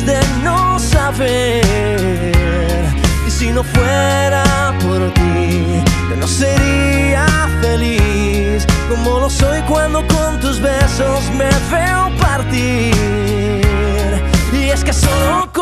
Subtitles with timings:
[0.00, 1.62] de no saber.
[3.26, 7.26] Y si no fuera por ti, yo no sería
[7.60, 12.94] feliz como lo soy cuando con tus besos me veo partir.
[14.52, 15.61] Y es que solo con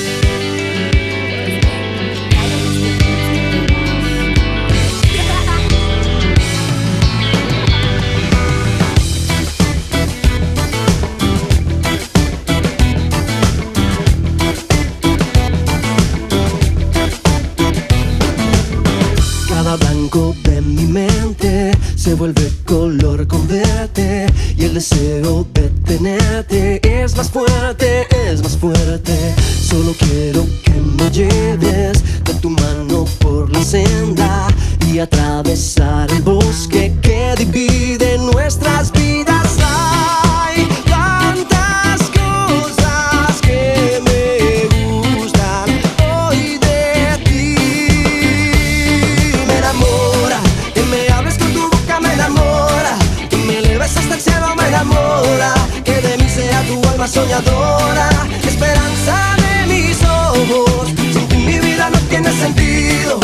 [57.07, 58.09] Soñadora,
[58.47, 60.89] esperanza de mis ojos.
[61.13, 63.19] Sin ti mi vida no tiene sentido,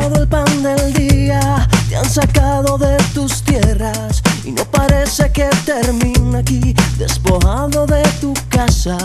[0.00, 5.48] robado el pan del día, te han sacado de tus tierras y no parece que
[5.64, 6.74] termina aquí.
[6.96, 8.96] Despojado de tu casa,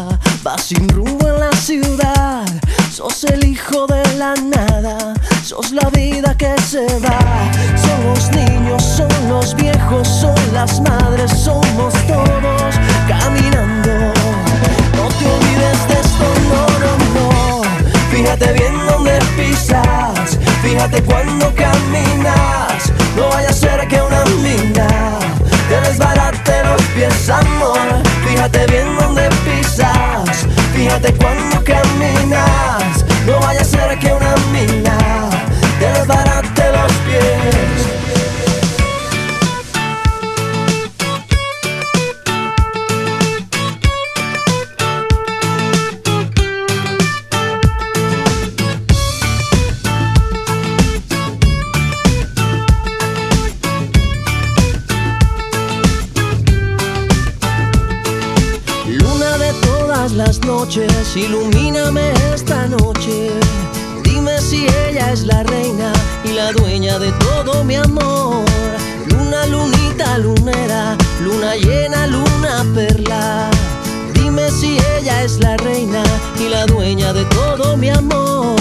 [0.43, 2.45] vas sin rumbo en la ciudad.
[2.91, 5.13] Sos el hijo de la nada,
[5.43, 7.19] sos la vida que se va.
[7.75, 12.75] Son los niños, son los viejos, son las madres, somos todos
[13.07, 14.13] caminando.
[14.95, 17.61] No te olvides de esto, no, no, no.
[18.11, 18.84] Fíjate bien
[20.85, 22.91] fíjate cuando caminas.
[23.15, 25.19] No vaya a ser que una mina
[25.67, 28.03] te desbarate los pies, amor.
[28.27, 30.45] Fíjate bien dónde pisas,
[30.75, 32.04] fíjate cuando caminas.
[76.55, 78.55] La dueña de todo mi amor.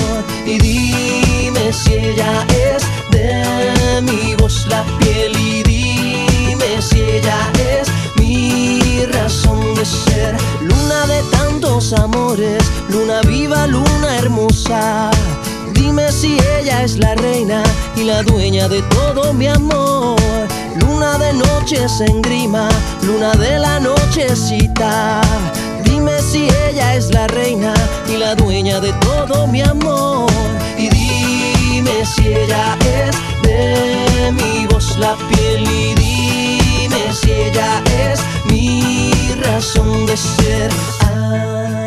[0.45, 2.33] Y dime si ella
[2.69, 2.83] es
[3.15, 5.33] de mi voz la piel.
[5.39, 7.39] Y dime si ella
[7.73, 7.87] es
[8.17, 10.35] mi razón de ser.
[10.61, 15.11] Luna de tantos amores, luna viva, luna hermosa.
[15.73, 17.63] Dime si ella es la reina
[17.97, 20.19] y la dueña de todo mi amor.
[20.81, 22.69] Luna de noches en grima,
[23.03, 25.21] luna de la nochecita.
[25.95, 27.73] Dime si ella es la reina
[28.09, 30.29] y la dueña de todo mi amor.
[30.77, 35.63] Y dime si ella es de mi voz la piel.
[35.63, 37.81] Y dime si ella
[38.11, 38.19] es
[38.51, 40.71] mi razón de ser.
[41.03, 41.84] Ah.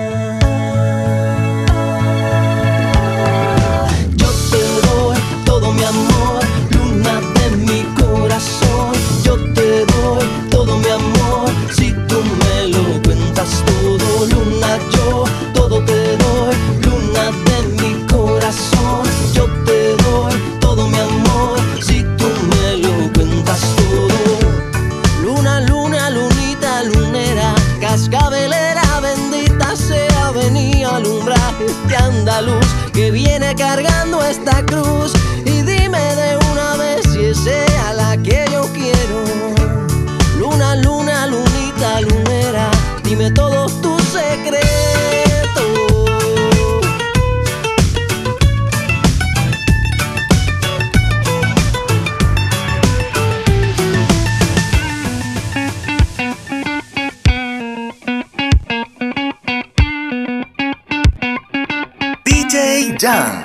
[63.08, 63.42] Jan.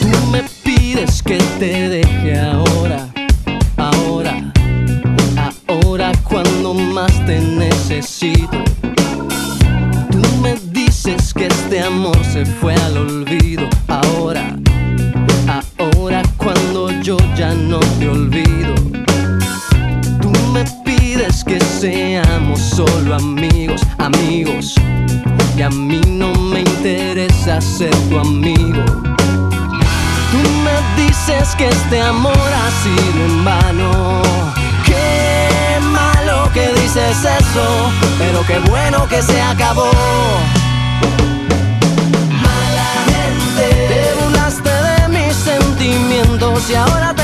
[0.00, 3.08] Tú me pides que te deje ahora,
[3.76, 4.52] ahora,
[5.66, 8.58] ahora cuando más te necesito.
[10.12, 14.56] Tú me dices que este amor se fue al olvido, ahora,
[15.78, 18.74] ahora cuando yo ya no te olvido.
[20.22, 24.76] Tú me pides que seamos solo amigos, amigos.
[25.56, 25.70] Y a
[27.78, 28.84] tu amigo.
[30.30, 34.22] Tú me dices que este amor ha sido en vano.
[34.84, 39.90] Qué malo que dices eso, pero qué bueno que se acabó.
[42.44, 47.23] Mala gente, te burlaste de mis sentimientos y ahora te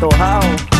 [0.00, 0.76] pero antojado.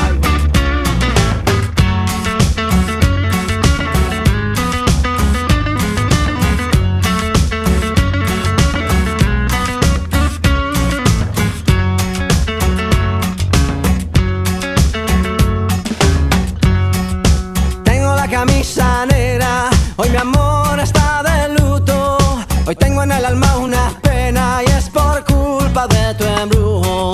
[22.69, 27.13] Hoy tengo en el alma una pena y es por culpa de tu embrujo.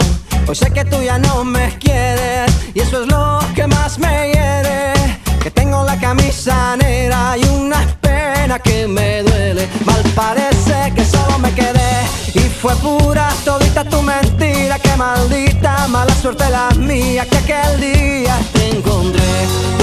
[0.49, 1.67] Hoy sé que tú ya no me
[8.63, 9.69] que me duele.
[9.85, 11.95] Mal parece que solo me quedé
[12.35, 14.79] y fue pura todita tu mentira.
[14.79, 19.33] Que maldita mala suerte la mía que aquel día te encontré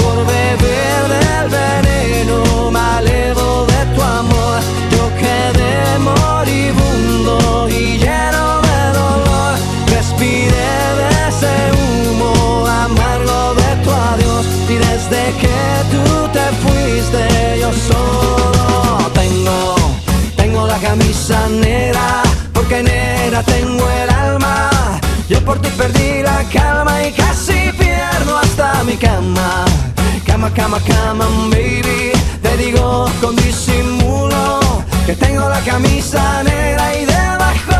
[0.00, 2.70] por beber del veneno.
[2.70, 4.60] Malevo de tu amor
[5.20, 9.54] quedé moribundo y lleno de dolor.
[9.86, 15.58] Respiré de ese humo amargo de tu adiós y desde que
[15.92, 18.19] tú te fuiste yo la
[20.80, 22.22] camisa negra
[22.52, 24.70] porque negra tengo el alma.
[25.28, 29.64] Yo por ti perdí la calma y casi pierdo hasta mi cama.
[30.26, 32.12] Cama, cama, cama, baby.
[32.42, 34.60] Te digo con disimulo
[35.06, 37.79] que tengo la camisa negra y debajo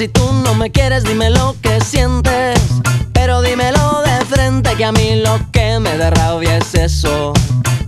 [0.00, 2.58] Si tú no me quieres, dime lo que sientes.
[3.12, 4.74] Pero dímelo de frente.
[4.74, 7.34] Que a mí lo que me da rabia es eso.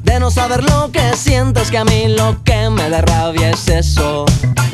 [0.02, 1.71] De no saber lo que sientes.
[1.71, 4.26] Que a mí lo que me da rabia es eso.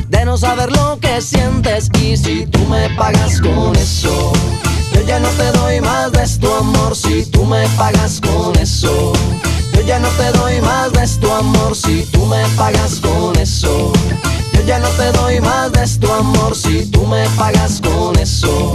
[0.09, 1.89] De no saber lo que sientes.
[2.01, 4.33] Y si tú me pagas con eso.
[4.93, 6.93] Yo ya no te doy más de tu amor.
[6.93, 9.13] Si tú me pagas con eso.
[9.73, 13.93] Yo ya no te doy más de tu amor si tú me pagas con eso.
[14.69, 18.71] Ya no te doy más de tu amor si tú me pagas con eso.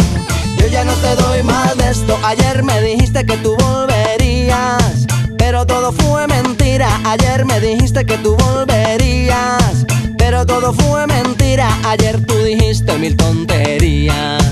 [0.58, 2.18] Yo ya no te doy más de esto.
[2.24, 5.06] Ayer me dijiste que tú volverías,
[5.38, 6.88] pero todo fue mentira.
[7.04, 9.86] Ayer me dijiste que tú volverías,
[10.18, 11.68] pero todo fue mentira.
[11.84, 14.42] Ayer tú dijiste mil tonterías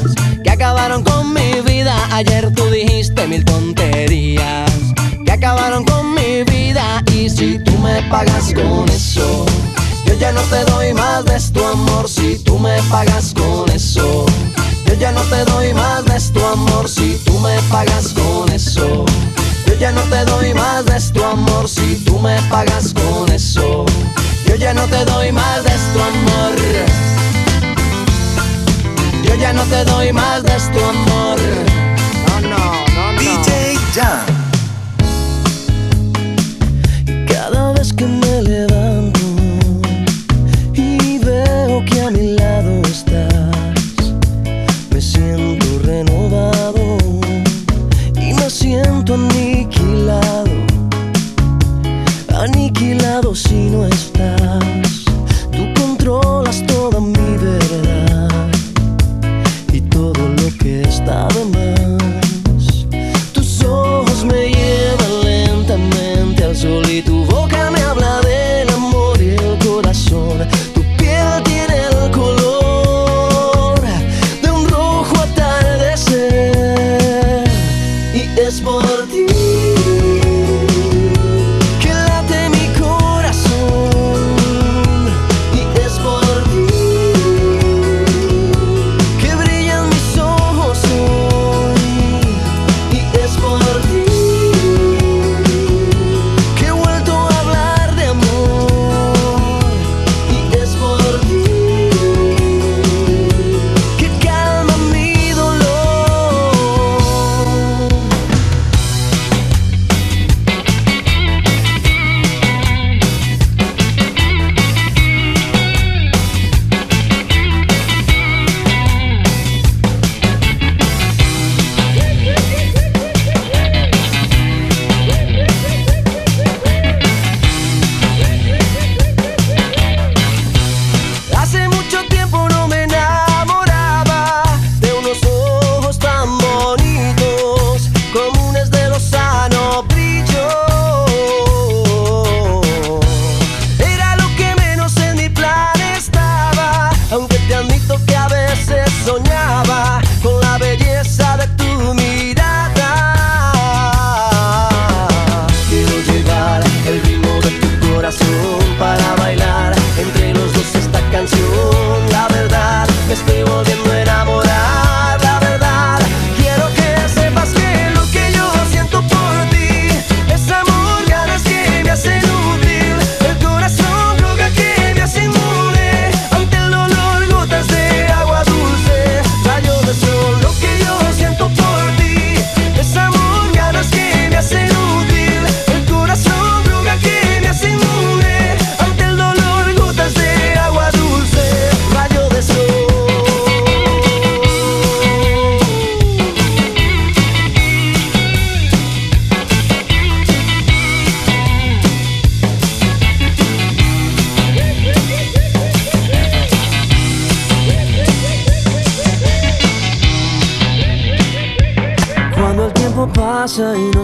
[0.44, 1.96] que acabaron con mi vida.
[2.12, 4.70] Ayer tú dijiste mil tonterías
[5.26, 7.02] que acabaron con mi vida.
[7.12, 9.44] Y si tú me pagas con eso,
[10.22, 12.08] ya no te doy más de tu amor.
[12.08, 14.24] Si tú me pagas con eso.
[14.86, 19.04] Yo ya no te doy más de tu amor si tú me pagas con eso.
[19.66, 23.84] Yo ya no te doy más de tu amor si tú me pagas con eso.
[24.46, 26.54] Yo ya no te doy más de tu amor.
[29.24, 31.38] Yo ya no te doy más de tu amor.
[32.28, 32.58] No, no,
[32.94, 33.18] no, no.
[33.18, 34.31] DJ Jam.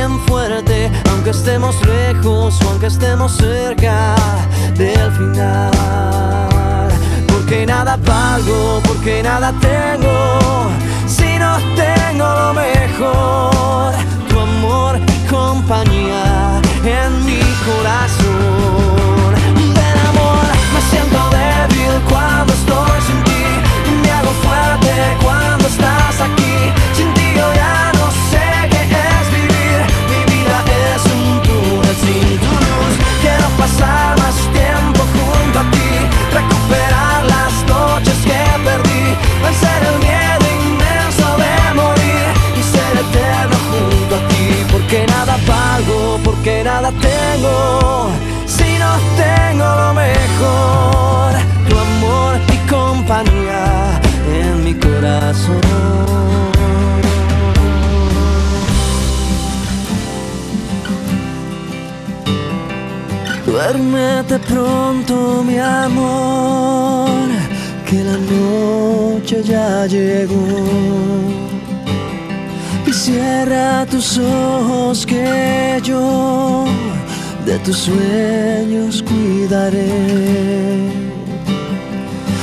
[0.00, 4.14] bien fuerte, aunque estemos lejos o aunque estemos cerca
[4.74, 6.88] del final.
[7.28, 10.14] Porque nada valgo, porque nada tengo
[11.06, 13.92] si no tengo lo mejor.
[14.28, 16.62] Tu amor y compañía
[17.00, 19.32] en mi corazón.
[19.76, 23.44] Ven amor, me siento débil cuando estoy sin ti.
[24.02, 26.39] Me hago fuerte cuando estás aquí.
[50.40, 54.00] Tu amor y compañía
[54.32, 55.60] en mi corazón.
[63.44, 67.28] Duérmete pronto, mi amor,
[67.84, 70.46] que la noche ya llegó.
[72.86, 76.64] Y cierra tus ojos que yo
[77.44, 78.99] de tus sueños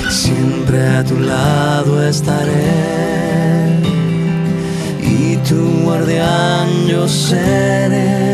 [0.09, 3.81] Siempre a tu lado estaré.
[5.01, 8.26] Y tu guardián yo seré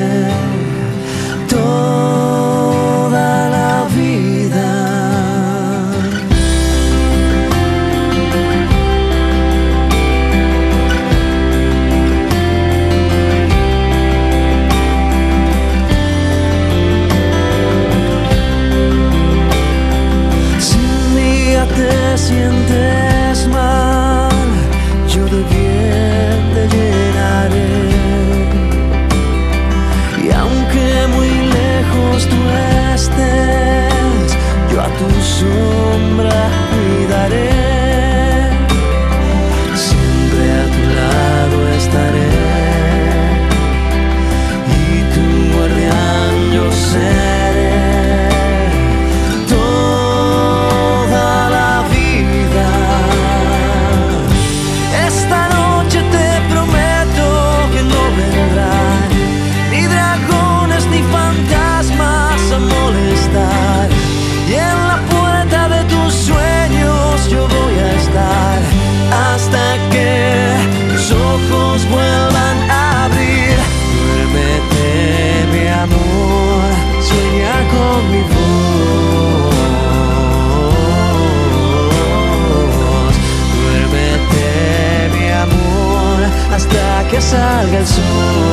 [87.34, 88.53] hasta que salga